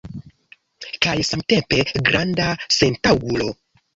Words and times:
Kaj 1.05 1.13
samtempe 1.27 1.79
granda 2.09 2.47
sentaŭgulo! 2.79 3.53